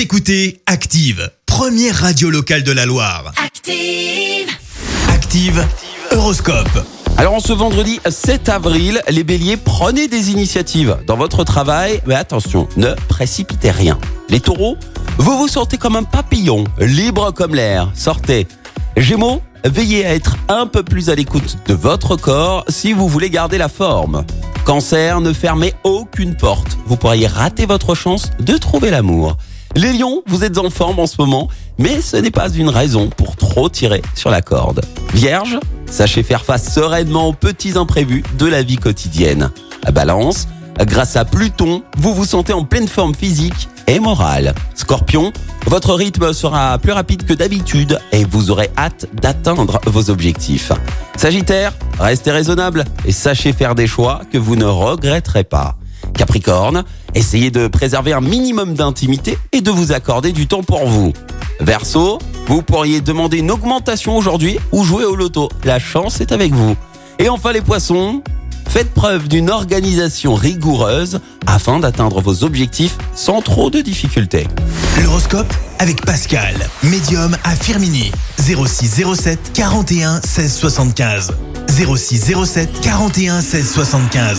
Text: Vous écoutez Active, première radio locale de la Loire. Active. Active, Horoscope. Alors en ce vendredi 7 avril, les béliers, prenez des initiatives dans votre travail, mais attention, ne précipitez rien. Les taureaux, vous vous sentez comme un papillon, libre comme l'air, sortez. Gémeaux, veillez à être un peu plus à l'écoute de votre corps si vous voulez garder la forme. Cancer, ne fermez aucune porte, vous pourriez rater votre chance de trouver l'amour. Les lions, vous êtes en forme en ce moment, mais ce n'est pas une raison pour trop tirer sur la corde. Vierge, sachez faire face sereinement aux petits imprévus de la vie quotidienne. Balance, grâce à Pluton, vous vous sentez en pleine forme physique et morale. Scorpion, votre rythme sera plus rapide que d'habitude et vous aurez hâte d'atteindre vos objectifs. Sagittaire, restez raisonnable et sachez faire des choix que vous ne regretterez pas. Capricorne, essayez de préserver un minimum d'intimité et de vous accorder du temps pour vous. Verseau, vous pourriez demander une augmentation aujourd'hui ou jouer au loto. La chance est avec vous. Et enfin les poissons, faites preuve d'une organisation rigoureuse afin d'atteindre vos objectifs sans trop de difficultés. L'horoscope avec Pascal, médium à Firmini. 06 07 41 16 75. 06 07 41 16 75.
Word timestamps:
Vous 0.00 0.04
écoutez 0.04 0.62
Active, 0.64 1.30
première 1.44 1.94
radio 1.94 2.30
locale 2.30 2.62
de 2.62 2.72
la 2.72 2.86
Loire. 2.86 3.34
Active. 3.36 4.48
Active, 5.10 5.62
Horoscope. 6.10 6.86
Alors 7.18 7.34
en 7.34 7.40
ce 7.40 7.52
vendredi 7.52 8.00
7 8.08 8.48
avril, 8.48 9.02
les 9.10 9.24
béliers, 9.24 9.58
prenez 9.58 10.08
des 10.08 10.30
initiatives 10.30 10.96
dans 11.06 11.18
votre 11.18 11.44
travail, 11.44 12.00
mais 12.06 12.14
attention, 12.14 12.66
ne 12.78 12.94
précipitez 13.10 13.70
rien. 13.70 13.98
Les 14.30 14.40
taureaux, 14.40 14.78
vous 15.18 15.36
vous 15.36 15.48
sentez 15.48 15.76
comme 15.76 15.96
un 15.96 16.04
papillon, 16.04 16.64
libre 16.78 17.30
comme 17.32 17.54
l'air, 17.54 17.90
sortez. 17.94 18.48
Gémeaux, 18.96 19.42
veillez 19.66 20.06
à 20.06 20.14
être 20.14 20.38
un 20.48 20.66
peu 20.66 20.82
plus 20.82 21.10
à 21.10 21.14
l'écoute 21.14 21.58
de 21.66 21.74
votre 21.74 22.16
corps 22.16 22.64
si 22.68 22.94
vous 22.94 23.06
voulez 23.06 23.28
garder 23.28 23.58
la 23.58 23.68
forme. 23.68 24.24
Cancer, 24.64 25.20
ne 25.20 25.34
fermez 25.34 25.74
aucune 25.84 26.38
porte, 26.38 26.78
vous 26.86 26.96
pourriez 26.96 27.26
rater 27.26 27.66
votre 27.66 27.94
chance 27.94 28.30
de 28.38 28.56
trouver 28.56 28.90
l'amour. 28.90 29.36
Les 29.76 29.92
lions, 29.92 30.22
vous 30.26 30.42
êtes 30.42 30.58
en 30.58 30.68
forme 30.68 30.98
en 30.98 31.06
ce 31.06 31.16
moment, 31.18 31.48
mais 31.78 32.00
ce 32.00 32.16
n'est 32.16 32.32
pas 32.32 32.48
une 32.48 32.68
raison 32.68 33.08
pour 33.08 33.36
trop 33.36 33.68
tirer 33.68 34.02
sur 34.16 34.28
la 34.28 34.42
corde. 34.42 34.84
Vierge, 35.14 35.60
sachez 35.86 36.24
faire 36.24 36.44
face 36.44 36.72
sereinement 36.72 37.28
aux 37.28 37.32
petits 37.32 37.78
imprévus 37.78 38.24
de 38.36 38.46
la 38.46 38.62
vie 38.62 38.78
quotidienne. 38.78 39.50
Balance, 39.92 40.48
grâce 40.80 41.14
à 41.16 41.24
Pluton, 41.24 41.82
vous 41.98 42.14
vous 42.14 42.24
sentez 42.24 42.52
en 42.52 42.64
pleine 42.64 42.88
forme 42.88 43.14
physique 43.14 43.68
et 43.86 44.00
morale. 44.00 44.54
Scorpion, 44.74 45.32
votre 45.66 45.94
rythme 45.94 46.32
sera 46.32 46.78
plus 46.78 46.92
rapide 46.92 47.24
que 47.24 47.34
d'habitude 47.34 48.00
et 48.10 48.24
vous 48.24 48.50
aurez 48.50 48.70
hâte 48.76 49.06
d'atteindre 49.14 49.80
vos 49.86 50.10
objectifs. 50.10 50.72
Sagittaire, 51.16 51.72
restez 51.98 52.32
raisonnable 52.32 52.84
et 53.04 53.12
sachez 53.12 53.52
faire 53.52 53.76
des 53.76 53.86
choix 53.86 54.22
que 54.32 54.38
vous 54.38 54.56
ne 54.56 54.64
regretterez 54.64 55.44
pas. 55.44 55.76
Capricorne, 56.14 56.84
essayez 57.14 57.50
de 57.50 57.68
préserver 57.68 58.12
un 58.12 58.20
minimum 58.20 58.74
d'intimité 58.74 59.38
et 59.52 59.60
de 59.60 59.70
vous 59.70 59.92
accorder 59.92 60.32
du 60.32 60.46
temps 60.46 60.62
pour 60.62 60.86
vous. 60.86 61.12
Verseau, 61.60 62.18
vous 62.46 62.62
pourriez 62.62 63.00
demander 63.00 63.38
une 63.38 63.50
augmentation 63.50 64.16
aujourd'hui 64.16 64.58
ou 64.72 64.84
jouer 64.84 65.04
au 65.04 65.14
loto. 65.14 65.48
La 65.64 65.78
chance 65.78 66.20
est 66.20 66.32
avec 66.32 66.52
vous. 66.52 66.76
Et 67.18 67.28
enfin 67.28 67.52
les 67.52 67.60
poissons, 67.60 68.22
faites 68.68 68.92
preuve 68.94 69.28
d'une 69.28 69.50
organisation 69.50 70.34
rigoureuse 70.34 71.20
afin 71.46 71.80
d'atteindre 71.80 72.20
vos 72.20 72.44
objectifs 72.44 72.96
sans 73.14 73.42
trop 73.42 73.68
de 73.70 73.80
difficultés. 73.80 74.46
L'horoscope 75.02 75.52
avec 75.78 76.04
Pascal, 76.04 76.54
médium 76.82 77.36
à 77.44 77.54
Firmini. 77.56 78.12
06 78.38 79.02
07 79.14 79.52
41 79.52 80.20
16 80.22 80.54
75. 80.54 81.32
06 81.68 82.32
07 82.44 82.80
41 82.80 83.40
16 83.40 83.72
75. 83.72 84.38